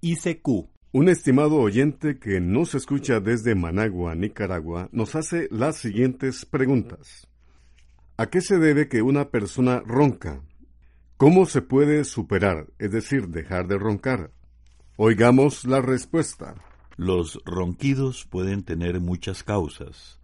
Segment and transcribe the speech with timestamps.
[0.00, 0.70] ICQ.
[0.92, 7.28] Un estimado oyente que nos escucha desde Managua, Nicaragua, nos hace las siguientes preguntas.
[8.16, 10.42] ¿A qué se debe que una persona ronca?
[11.16, 14.32] ¿Cómo se puede superar, es decir, dejar de roncar?
[14.96, 16.54] Oigamos la respuesta.
[16.96, 20.18] Los ronquidos pueden tener muchas causas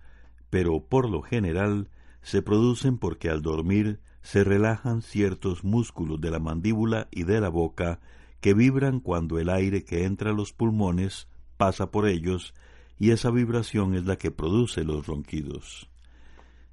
[0.54, 1.88] pero por lo general
[2.22, 7.48] se producen porque al dormir se relajan ciertos músculos de la mandíbula y de la
[7.48, 7.98] boca
[8.44, 12.52] que vibran cuando el aire que entra a los pulmones pasa por ellos
[12.98, 15.88] y esa vibración es la que produce los ronquidos.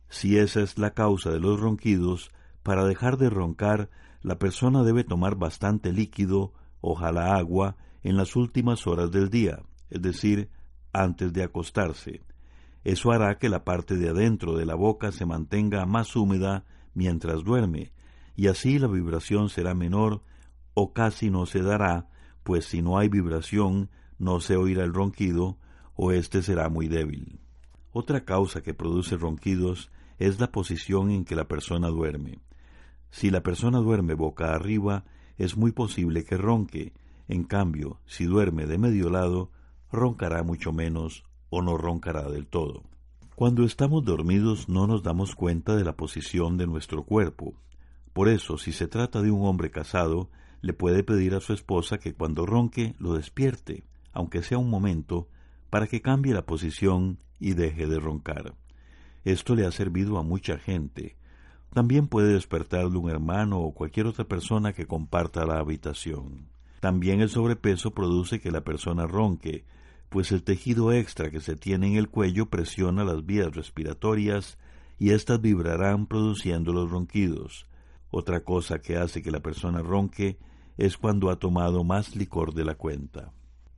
[0.10, 2.30] Si esa es la causa de los ronquidos,
[2.62, 3.90] para dejar de roncar
[4.22, 10.02] la persona debe tomar bastante líquido, ojalá agua, en las últimas horas del día, es
[10.02, 10.50] decir,
[10.92, 12.20] antes de acostarse,
[12.84, 17.46] eso hará que la parte de adentro de la boca se mantenga más húmeda mientras
[17.46, 17.94] duerme,
[18.36, 20.22] y así la vibración será menor
[20.82, 22.08] o casi no se dará,
[22.44, 25.58] pues si no hay vibración no se oirá el ronquido
[25.96, 27.40] o éste será muy débil.
[27.92, 32.40] Otra causa que produce ronquidos es la posición en que la persona duerme.
[33.12, 35.04] Si la persona duerme boca arriba,
[35.38, 36.94] es muy posible que ronque,
[37.28, 39.52] en cambio, si duerme de medio lado,
[39.92, 42.84] roncará mucho menos o no roncará del todo.
[43.36, 47.54] Cuando estamos dormidos no nos damos cuenta de la posición de nuestro cuerpo.
[48.14, 50.30] Por eso, si se trata de un hombre casado,
[50.62, 53.84] le puede pedir a su esposa que cuando ronque lo despierte,
[54.14, 55.28] aunque sea un momento,
[55.70, 58.54] para que cambie la posición y deje de roncar.
[59.24, 61.16] Esto le ha servido a mucha gente.
[61.74, 66.50] También puede despertarle un hermano o cualquier otra persona que comparta la habitación.
[66.80, 69.66] También el sobrepeso produce que la persona ronque,
[70.10, 74.58] pues el tejido extra que se tiene en el cuello presiona las vías respiratorias
[75.00, 77.68] y éstas vibrarán produciendo los ronquidos.
[78.10, 80.38] Otra cosa que hace que la persona ronque
[80.82, 83.32] es cuando ha tomado más licor de la cuenta.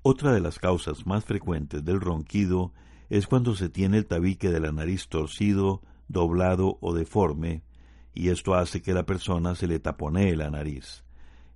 [0.04, 2.72] Otra de las causas más frecuentes del ronquido
[3.10, 7.62] es cuando se tiene el tabique de la nariz torcido, doblado o deforme,
[8.14, 11.04] y esto hace que la persona se le taponee la nariz.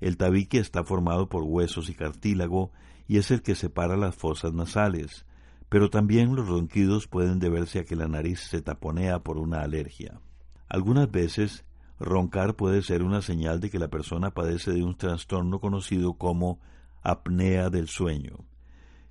[0.02, 2.74] El tabique está formado por huesos y cartílago
[3.08, 5.26] y es el que separa las fosas nasales,
[5.70, 10.20] pero también los ronquidos pueden deberse a que la nariz se taponea por una alergia.
[10.68, 11.64] Algunas veces,
[12.00, 16.60] roncar puede ser una señal de que la persona padece de un trastorno conocido como
[17.02, 18.46] apnea del sueño.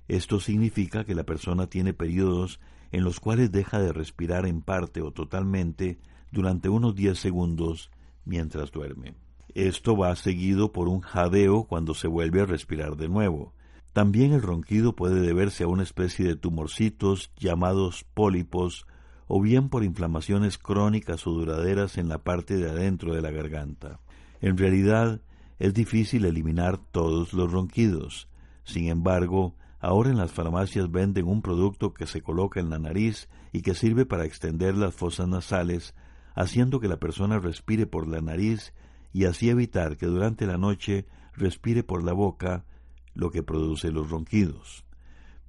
[0.07, 2.59] Esto significa que la persona tiene periodos
[2.91, 5.99] en los cuales deja de respirar en parte o totalmente
[6.31, 7.91] durante unos 10 segundos
[8.23, 9.15] mientras duerme.
[9.53, 13.53] Esto va seguido por un jadeo cuando se vuelve a respirar de nuevo.
[13.91, 18.85] También el ronquido puede deberse a una especie de tumorcitos llamados pólipos
[19.27, 23.99] o bien por inflamaciones crónicas o duraderas en la parte de adentro de la garganta.
[24.41, 25.21] En realidad,
[25.59, 28.29] es difícil eliminar todos los ronquidos.
[28.63, 33.27] Sin embargo, ahora en las farmacias venden un producto que se coloca en la nariz
[33.51, 35.95] y que sirve para extender las fosas nasales,
[36.35, 38.73] haciendo que la persona respire por la nariz
[39.13, 42.65] y así evitar que durante la noche respire por la boca
[43.13, 44.85] lo que produce los ronquidos.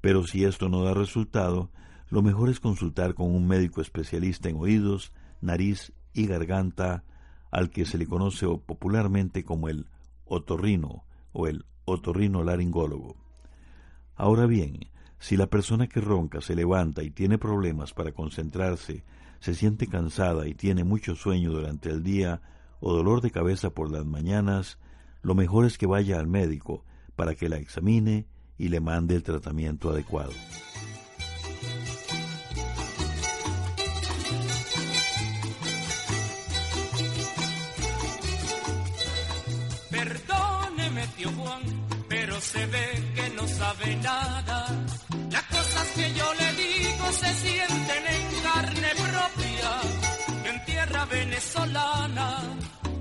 [0.00, 1.70] Pero si esto no da resultado,
[2.10, 7.04] lo mejor es consultar con un médico especialista en oídos, nariz y garganta,
[7.50, 9.86] al que se le conoce popularmente como el
[10.24, 13.16] otorrino o el otorrino laringólogo.
[14.16, 19.04] Ahora bien, si la persona que ronca se levanta y tiene problemas para concentrarse,
[19.40, 22.40] se siente cansada y tiene mucho sueño durante el día
[22.80, 24.78] o dolor de cabeza por las mañanas,
[25.22, 26.84] lo mejor es que vaya al médico
[27.16, 30.32] para que la examine y le mande el tratamiento adecuado.
[42.40, 44.66] Se ve que no sabe nada.
[45.30, 49.70] Las cosas que yo le digo se sienten en carne propia,
[50.50, 52.42] en tierra venezolana.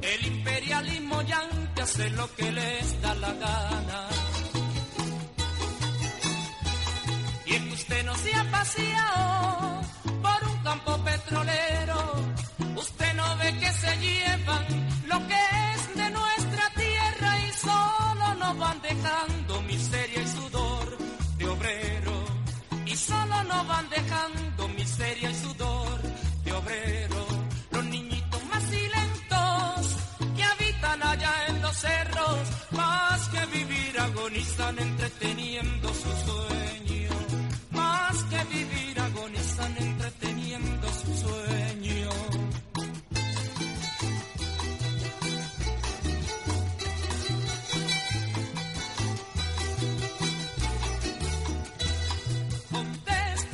[0.01, 4.07] El imperialismo yanqui hace lo que les da la gana.
[7.45, 9.76] Y es que usted no se ha paseado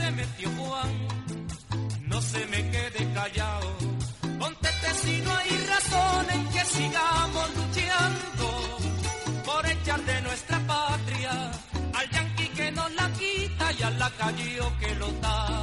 [0.03, 0.91] se metió Juan,
[2.07, 3.69] no se me quede callado.
[4.39, 8.45] Conteste si no hay razón en que sigamos luchando
[9.45, 11.51] por echar de nuestra patria
[11.94, 15.62] al yanqui que nos la quita y al lacayo que lo da.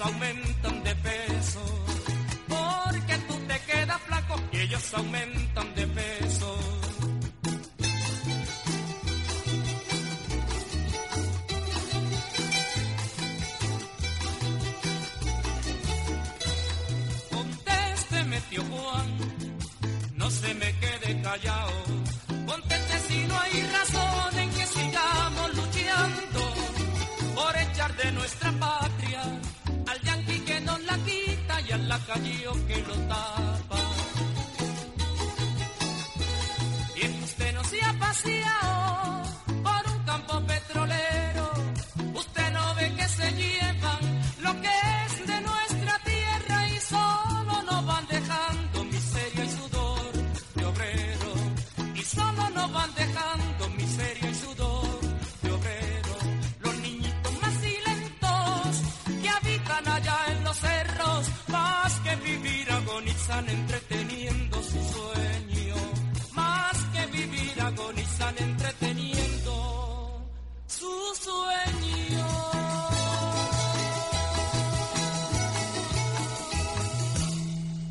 [0.00, 1.60] Aumentan de peso.
[2.48, 5.47] Porque tú te quedas flaco y ellos aumentan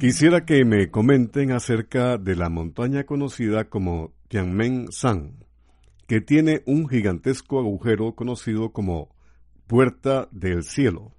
[0.08, 5.44] Quisiera que me comenten acerca de la montaña conocida como Tianmen San,
[6.08, 9.14] que tiene un gigantesco agujero conocido como
[9.68, 11.12] Puerta del Cielo.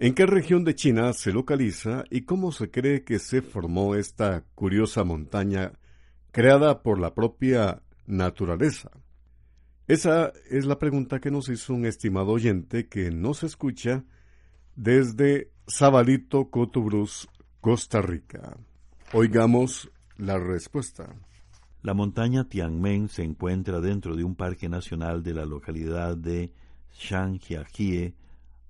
[0.00, 4.42] ¿En qué región de China se localiza y cómo se cree que se formó esta
[4.56, 5.70] curiosa montaña
[6.32, 8.90] creada por la propia naturaleza?
[9.86, 14.02] Esa es la pregunta que nos hizo un estimado oyente que nos escucha
[14.74, 17.28] desde Sabalito, Cotubruz,
[17.64, 18.58] Costa Rica.
[19.14, 21.16] Oigamos la respuesta.
[21.80, 26.52] La montaña Tianmen se encuentra dentro de un parque nacional de la localidad de
[26.92, 28.16] Shangjiajie,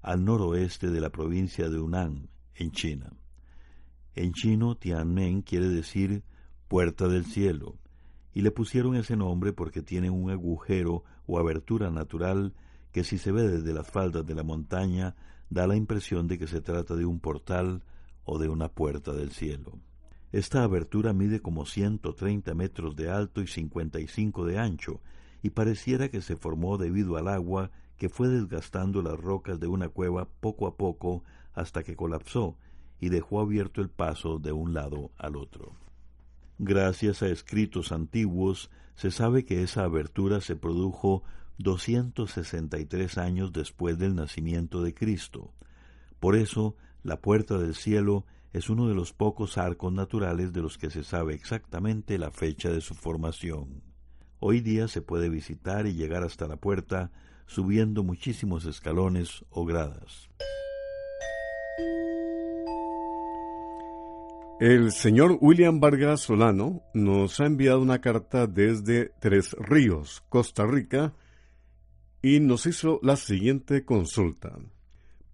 [0.00, 3.10] al noroeste de la provincia de Hunan, en China.
[4.14, 6.22] En chino, Tianmen quiere decir
[6.68, 7.74] puerta del cielo,
[8.32, 12.54] y le pusieron ese nombre porque tiene un agujero o abertura natural
[12.92, 15.16] que si se ve desde las faldas de la montaña
[15.50, 17.82] da la impresión de que se trata de un portal
[18.24, 19.78] o de una puerta del cielo.
[20.32, 25.00] Esta abertura mide como 130 metros de alto y 55 de ancho,
[25.42, 29.88] y pareciera que se formó debido al agua que fue desgastando las rocas de una
[29.88, 32.56] cueva poco a poco hasta que colapsó
[33.00, 35.74] y dejó abierto el paso de un lado al otro.
[36.58, 41.22] Gracias a escritos antiguos se sabe que esa abertura se produjo
[41.58, 45.52] 263 años después del nacimiento de Cristo.
[46.20, 50.78] Por eso, la puerta del cielo es uno de los pocos arcos naturales de los
[50.78, 53.82] que se sabe exactamente la fecha de su formación.
[54.40, 57.12] Hoy día se puede visitar y llegar hasta la puerta
[57.46, 60.30] subiendo muchísimos escalones o gradas.
[64.60, 71.12] El señor William Vargas Solano nos ha enviado una carta desde Tres Ríos, Costa Rica,
[72.22, 74.56] y nos hizo la siguiente consulta.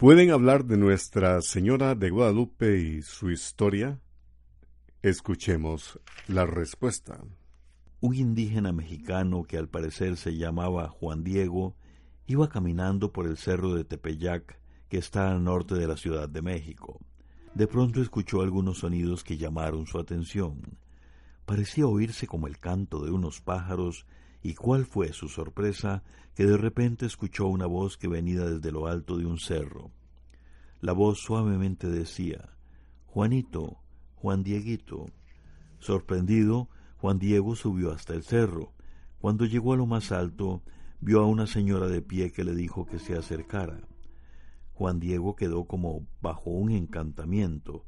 [0.00, 4.00] ¿Pueden hablar de Nuestra Señora de Guadalupe y su historia?
[5.02, 7.22] Escuchemos la respuesta.
[8.00, 11.76] Un indígena mexicano que al parecer se llamaba Juan Diego
[12.26, 16.40] iba caminando por el cerro de Tepeyac, que está al norte de la Ciudad de
[16.40, 16.98] México.
[17.54, 20.78] De pronto escuchó algunos sonidos que llamaron su atención.
[21.44, 24.06] Parecía oírse como el canto de unos pájaros,
[24.42, 26.02] y cuál fue su sorpresa
[26.34, 29.90] que de repente escuchó una voz que venía desde lo alto de un cerro.
[30.80, 32.50] La voz suavemente decía
[33.06, 33.78] Juanito,
[34.14, 35.06] Juan Dieguito.
[35.78, 36.68] Sorprendido,
[36.98, 38.72] Juan Diego subió hasta el cerro.
[39.18, 40.62] Cuando llegó a lo más alto,
[41.00, 43.80] vio a una señora de pie que le dijo que se acercara.
[44.74, 47.84] Juan Diego quedó como bajo un encantamiento,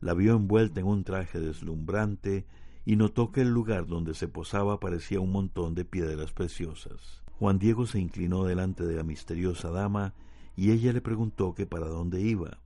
[0.00, 2.46] la vio envuelta en un traje deslumbrante
[2.84, 7.22] y notó que el lugar donde se posaba parecía un montón de piedras preciosas.
[7.38, 10.14] Juan Diego se inclinó delante de la misteriosa dama
[10.56, 12.60] y ella le preguntó que para dónde iba.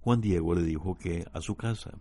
[0.00, 1.98] Juan Diego le dijo que a su casa.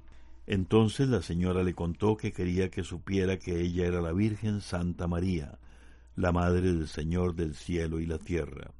[0.48, 5.08] Entonces la señora le contó que quería que supiera que ella era la Virgen Santa
[5.08, 5.60] María,
[6.16, 8.72] la madre del Señor del cielo y la tierra,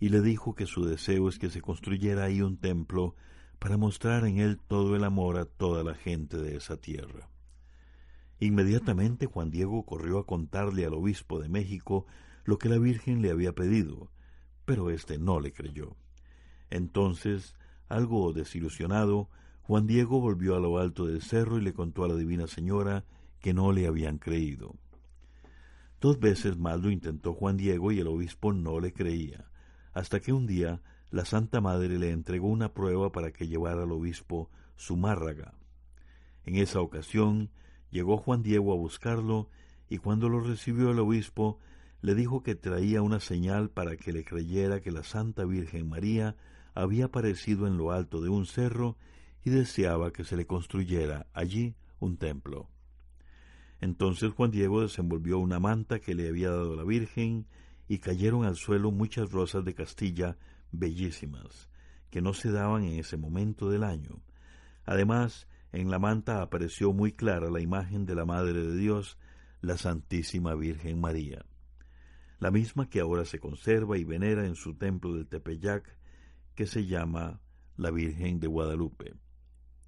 [0.00, 3.14] y le dijo que su deseo es que se construyera ahí un templo
[3.60, 7.28] para mostrar en él todo el amor a toda la gente de esa tierra.
[8.38, 12.06] Inmediatamente Juan Diego corrió a contarle al obispo de México
[12.44, 14.10] lo que la Virgen le había pedido,
[14.64, 15.96] pero éste no le creyó.
[16.70, 17.56] Entonces,
[17.88, 19.30] algo desilusionado,
[19.62, 23.04] Juan Diego volvió a lo alto del cerro y le contó a la Divina Señora
[23.40, 24.76] que no le habían creído.
[26.00, 29.50] Dos veces más lo intentó Juan Diego y el obispo no le creía,
[29.92, 33.92] hasta que un día la Santa Madre le entregó una prueba para que llevara al
[33.92, 35.54] obispo su márraga.
[36.44, 37.50] En esa ocasión
[37.90, 39.48] llegó Juan Diego a buscarlo
[39.88, 41.58] y cuando lo recibió el obispo
[42.02, 46.36] le dijo que traía una señal para que le creyera que la Santa Virgen María
[46.74, 48.96] había aparecido en lo alto de un cerro
[49.44, 52.68] y deseaba que se le construyera allí un templo.
[53.80, 57.46] Entonces Juan Diego desenvolvió una manta que le había dado la Virgen
[57.88, 60.36] y cayeron al suelo muchas rosas de Castilla
[60.72, 61.70] bellísimas,
[62.10, 64.20] que no se daban en ese momento del año.
[64.84, 69.18] Además, en la manta apareció muy clara la imagen de la Madre de Dios,
[69.60, 71.44] la Santísima Virgen María,
[72.38, 75.96] la misma que ahora se conserva y venera en su templo del Tepeyac,
[76.54, 77.40] que se llama
[77.76, 79.14] la Virgen de Guadalupe.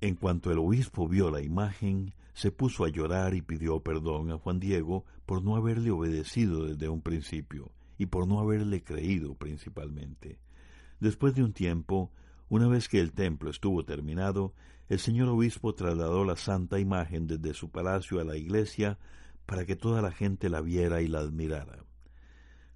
[0.00, 4.38] En cuanto el obispo vio la imagen, se puso a llorar y pidió perdón a
[4.38, 10.38] Juan Diego por no haberle obedecido desde un principio y por no haberle creído principalmente.
[11.00, 12.12] Después de un tiempo,
[12.49, 14.54] una vez que el templo estuvo terminado,
[14.88, 18.99] el señor obispo trasladó la santa imagen desde su palacio a la iglesia
[19.45, 21.85] para que toda la gente la viera y la admirara.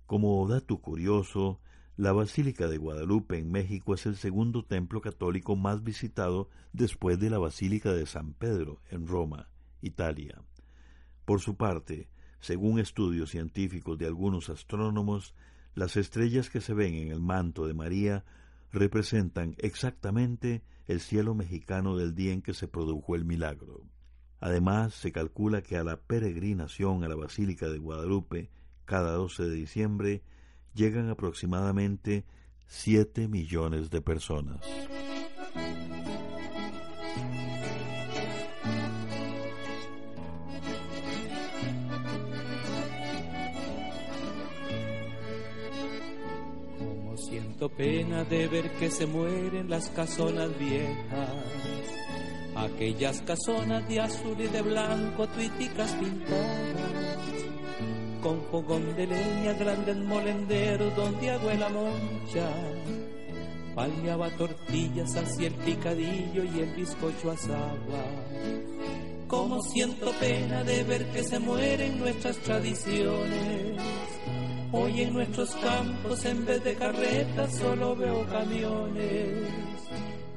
[0.06, 1.60] Como dato curioso,
[1.96, 7.30] la Basílica de Guadalupe en México es el segundo templo católico más visitado después de
[7.30, 9.48] la Basílica de San Pedro en Roma,
[9.80, 10.42] Italia.
[11.24, 12.08] Por su parte,
[12.40, 15.34] según estudios científicos de algunos astrónomos,
[15.74, 18.24] las estrellas que se ven en el manto de María
[18.70, 23.82] representan exactamente el cielo mexicano del día en que se produjo el milagro.
[24.40, 28.50] Además, se calcula que a la peregrinación a la Basílica de Guadalupe
[28.84, 30.22] cada 12 de diciembre
[30.74, 32.24] llegan aproximadamente
[32.66, 34.60] 7 millones de personas.
[47.62, 51.28] Siento pena de ver que se mueren las casonas viejas,
[52.56, 57.18] aquellas casonas de azul y de blanco, tuiticas pintadas
[58.20, 62.50] con fogón de leña, grandes molenderos donde abuela moncha.
[63.76, 68.04] Paliaba tortillas, hacía el picadillo y el bizcocho asaba.
[69.28, 74.01] Como siento pena de ver que se mueren nuestras tradiciones.
[74.72, 79.48] Hoy en nuestros campos en vez de carretas solo veo camiones.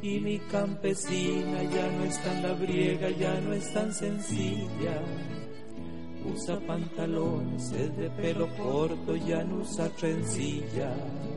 [0.01, 5.01] Y mi campesina ya no es tan labriega, ya no es tan sencilla
[6.25, 11.34] usa pantalones, es de pelo corto, ya no usa trencillas.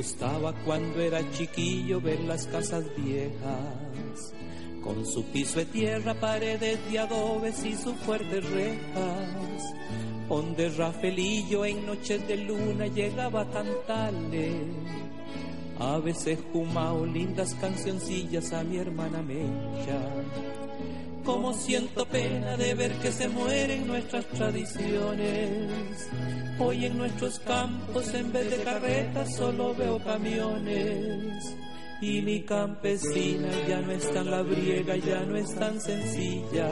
[0.00, 4.32] Gustaba cuando era chiquillo ver las casas viejas,
[4.82, 9.74] con su piso de tierra, paredes de adobes y sus fuertes rejas
[10.26, 14.52] donde Rafaelillo en noches de luna llegaba a cantarle.
[15.78, 20.00] A veces jumao lindas cancioncillas a mi hermana Mecha.
[21.24, 26.08] Como siento pena de ver que se mueren nuestras tradiciones.
[26.58, 31.56] Hoy en nuestros campos en vez de carretas solo veo camiones.
[32.02, 36.70] Y mi campesina ya no es tan labriega, ya no es tan sencilla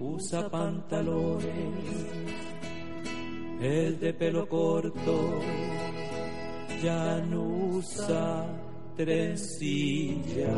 [0.00, 1.44] usa pantalones,
[3.60, 5.40] es de pelo corto,
[6.82, 7.42] ya no
[7.76, 8.46] usa
[8.96, 10.48] trencillas.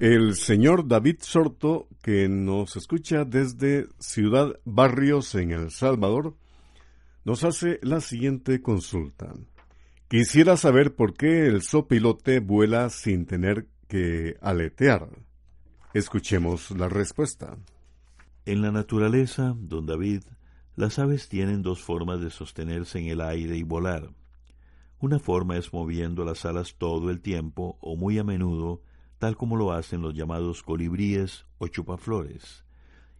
[0.00, 6.34] El señor David Sorto, que nos escucha desde Ciudad Barrios en El Salvador,
[7.24, 9.32] nos hace la siguiente consulta.
[10.08, 15.08] Quisiera saber por qué el sopilote vuela sin tener que aletear.
[15.94, 17.56] Escuchemos la respuesta.
[18.46, 20.22] En la naturaleza, don David,
[20.74, 24.10] las aves tienen dos formas de sostenerse en el aire y volar.
[24.98, 28.82] Una forma es moviendo las alas todo el tiempo o muy a menudo,
[29.24, 32.66] tal como lo hacen los llamados colibríes o chupaflores,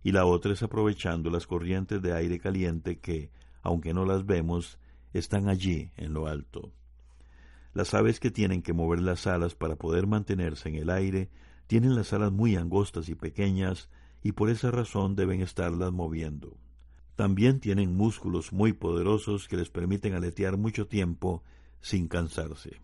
[0.03, 3.31] y la otra es aprovechando las corrientes de aire caliente que,
[3.63, 4.79] aunque no las vemos,
[5.15, 6.75] están allí en lo alto.
[7.73, 11.31] Las aves que tienen que mover las alas para poder mantenerse en el aire
[11.69, 13.89] tienen las alas muy angostas y pequeñas
[14.23, 16.59] y por esa razón deben estarlas moviendo.
[17.17, 21.43] También tienen músculos muy poderosos que les permiten aletear mucho tiempo
[21.81, 22.83] sin cansarse.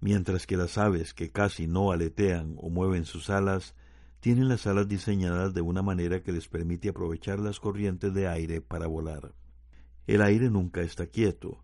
[0.00, 3.74] Mientras que las aves que casi no aletean o mueven sus alas
[4.20, 8.60] tienen las alas diseñadas de una manera que les permite aprovechar las corrientes de aire
[8.60, 9.34] para volar.
[10.06, 11.62] El aire nunca está quieto.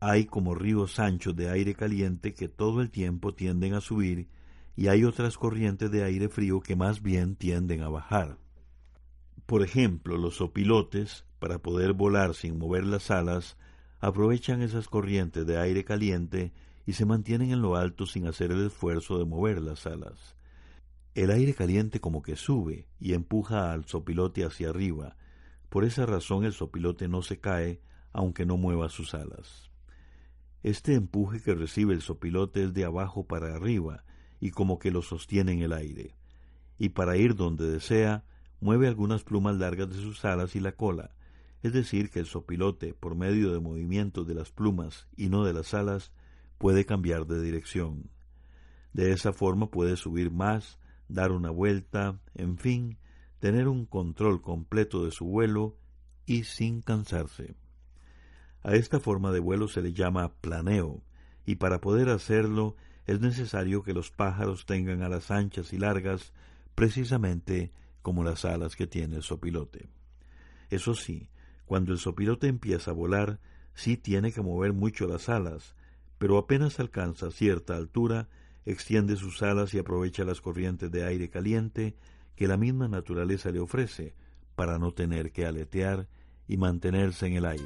[0.00, 4.28] Hay como ríos anchos de aire caliente que todo el tiempo tienden a subir
[4.76, 8.38] y hay otras corrientes de aire frío que más bien tienden a bajar.
[9.46, 13.56] Por ejemplo, los opilotes, para poder volar sin mover las alas,
[14.00, 16.52] aprovechan esas corrientes de aire caliente
[16.86, 20.36] y se mantienen en lo alto sin hacer el esfuerzo de mover las alas.
[21.14, 25.16] El aire caliente como que sube y empuja al sopilote hacia arriba.
[25.68, 27.80] Por esa razón el sopilote no se cae
[28.12, 29.70] aunque no mueva sus alas.
[30.62, 34.04] Este empuje que recibe el sopilote es de abajo para arriba
[34.40, 36.16] y como que lo sostiene en el aire.
[36.78, 38.24] Y para ir donde desea,
[38.60, 41.14] mueve algunas plumas largas de sus alas y la cola,
[41.62, 45.54] es decir, que el sopilote, por medio de movimientos de las plumas y no de
[45.54, 46.12] las alas,
[46.58, 48.10] puede cambiar de dirección.
[48.92, 52.98] De esa forma puede subir más, dar una vuelta, en fin,
[53.40, 55.76] tener un control completo de su vuelo
[56.26, 57.56] y sin cansarse.
[58.62, 61.02] A esta forma de vuelo se le llama planeo,
[61.44, 66.32] y para poder hacerlo es necesario que los pájaros tengan alas anchas y largas,
[66.74, 69.88] precisamente como las alas que tiene el sopilote.
[70.70, 71.28] Eso sí,
[71.66, 73.40] cuando el sopilote empieza a volar,
[73.74, 75.74] sí tiene que mover mucho las alas,
[76.18, 78.28] pero apenas alcanza cierta altura,
[78.64, 81.94] extiende sus alas y aprovecha las corrientes de aire caliente
[82.36, 84.14] que la misma naturaleza le ofrece
[84.54, 86.08] para no tener que aletear
[86.48, 87.64] y mantenerse en el aire.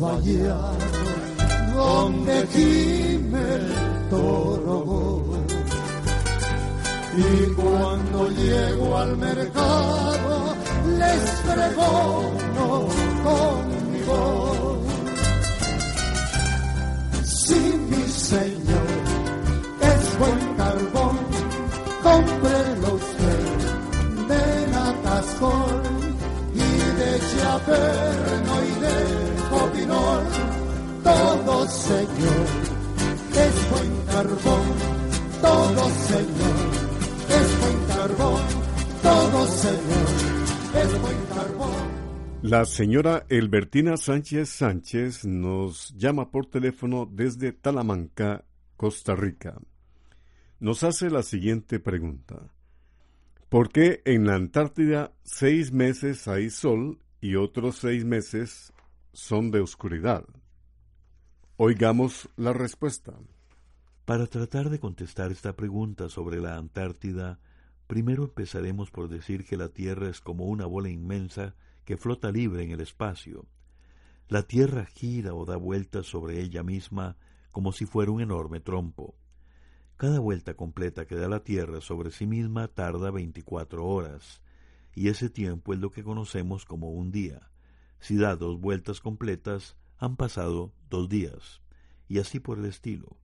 [0.00, 1.04] Vallados
[1.74, 5.24] donde gime el toro.
[7.16, 10.54] Y cuando llego al mercado,
[10.98, 12.88] les pregono
[13.22, 13.74] con
[31.88, 32.46] Señor
[33.46, 34.66] es buen carbón,
[35.40, 36.58] todo Señor
[37.28, 38.42] es buen carbón,
[39.02, 40.34] todo Señor
[42.42, 48.44] la señora Elbertina Sánchez Sánchez nos llama por teléfono desde Talamanca,
[48.76, 49.56] Costa Rica.
[50.60, 52.50] Nos hace la siguiente pregunta.
[53.48, 58.72] ¿Por qué en la Antártida seis meses hay sol y otros seis meses
[59.12, 60.24] son de oscuridad?
[61.56, 63.14] Oigamos la respuesta.
[64.04, 67.38] Para tratar de contestar esta pregunta sobre la Antártida,
[67.86, 72.64] primero empezaremos por decir que la Tierra es como una bola inmensa que flota libre
[72.64, 73.46] en el espacio.
[74.26, 77.16] La Tierra gira o da vueltas sobre ella misma
[77.52, 79.14] como si fuera un enorme trompo.
[79.96, 84.42] Cada vuelta completa que da la Tierra sobre sí misma tarda veinticuatro horas,
[84.92, 87.48] y ese tiempo es lo que conocemos como un día.
[88.00, 91.62] Si da dos vueltas completas, han pasado dos días,
[92.08, 93.16] y así por el estilo.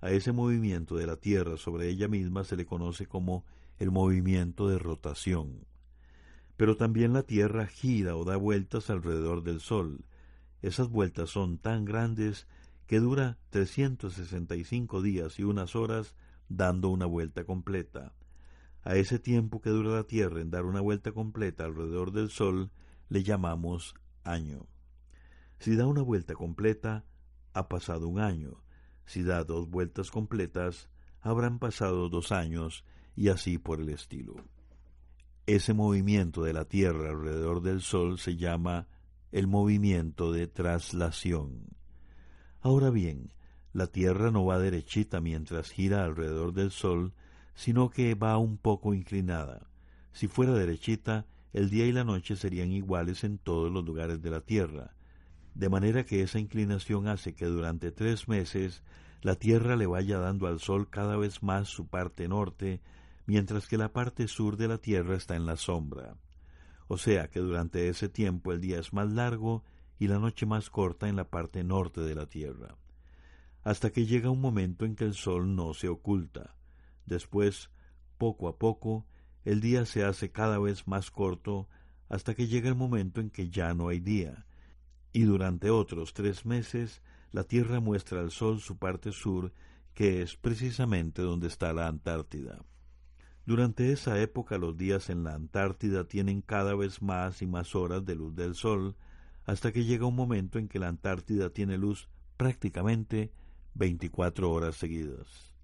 [0.00, 3.44] A ese movimiento de la Tierra sobre ella misma se le conoce como
[3.78, 5.66] el movimiento de rotación.
[6.56, 10.04] Pero también la Tierra gira o da vueltas alrededor del Sol.
[10.60, 12.46] Esas vueltas son tan grandes
[12.86, 16.16] que dura 365 días y unas horas
[16.48, 18.12] dando una vuelta completa.
[18.82, 22.70] A ese tiempo que dura la Tierra en dar una vuelta completa alrededor del Sol
[23.08, 24.71] le llamamos año.
[25.62, 27.04] Si da una vuelta completa,
[27.52, 28.64] ha pasado un año,
[29.06, 34.34] si da dos vueltas completas, habrán pasado dos años y así por el estilo.
[35.46, 38.88] Ese movimiento de la Tierra alrededor del Sol se llama
[39.30, 41.76] el movimiento de traslación.
[42.60, 43.32] Ahora bien,
[43.72, 47.14] la Tierra no va derechita mientras gira alrededor del Sol,
[47.54, 49.70] sino que va un poco inclinada.
[50.10, 54.30] Si fuera derechita, el día y la noche serían iguales en todos los lugares de
[54.30, 54.96] la Tierra,
[55.54, 58.82] de manera que esa inclinación hace que durante tres meses
[59.20, 62.80] la Tierra le vaya dando al Sol cada vez más su parte norte,
[63.26, 66.16] mientras que la parte sur de la Tierra está en la sombra.
[66.88, 69.64] O sea que durante ese tiempo el día es más largo
[69.98, 72.76] y la noche más corta en la parte norte de la Tierra,
[73.62, 76.56] hasta que llega un momento en que el Sol no se oculta.
[77.06, 77.70] Después,
[78.18, 79.06] poco a poco,
[79.44, 81.68] el día se hace cada vez más corto
[82.08, 84.44] hasta que llega el momento en que ya no hay día,
[85.12, 89.52] y durante otros tres meses la Tierra muestra al Sol su parte sur,
[89.94, 92.64] que es precisamente donde está la Antártida.
[93.44, 98.04] Durante esa época los días en la Antártida tienen cada vez más y más horas
[98.04, 98.96] de luz del Sol,
[99.44, 103.32] hasta que llega un momento en que la Antártida tiene luz prácticamente
[103.74, 105.54] veinticuatro horas seguidas.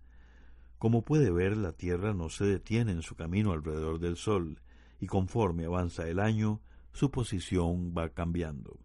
[0.79, 4.61] Como puede ver, la Tierra no se detiene en su camino alrededor del Sol,
[5.01, 6.61] y conforme avanza el año,
[6.93, 8.81] su posición va cambiando.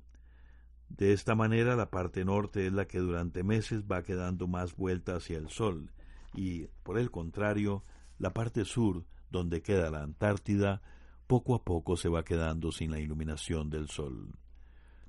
[0.97, 5.15] De esta manera la parte norte es la que durante meses va quedando más vuelta
[5.15, 5.91] hacia el Sol
[6.35, 7.83] y, por el contrario,
[8.19, 10.83] la parte sur, donde queda la Antártida,
[11.25, 14.35] poco a poco se va quedando sin la iluminación del Sol.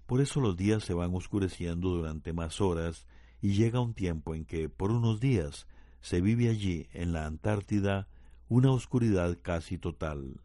[0.07, 3.07] Por eso los días se van oscureciendo durante más horas
[3.43, 5.67] y llega un tiempo en que, por unos días,
[6.01, 8.09] se vive allí, en la Antártida,
[8.49, 10.41] una oscuridad casi total.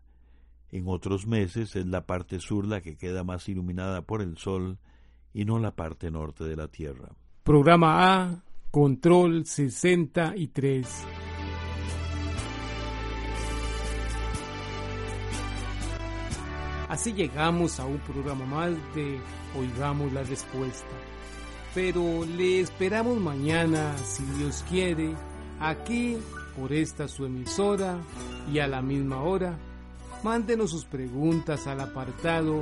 [0.72, 4.80] En otros meses es la parte sur la que queda más iluminada por el sol
[5.40, 7.08] y no la parte norte de la Tierra.
[7.44, 10.86] Programa A, Control 63.
[16.90, 19.18] Así llegamos a un programa más de
[19.58, 20.90] Oigamos la Respuesta.
[21.74, 25.14] Pero le esperamos mañana, si Dios quiere,
[25.62, 26.18] aquí
[26.60, 27.98] por esta su emisora
[28.52, 29.58] y a la misma hora.
[30.22, 32.62] Mándenos sus preguntas al apartado